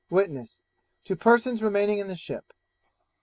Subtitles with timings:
[0.09, 0.61] Witness
[1.03, 2.53] 'To persons remaining in the ship.'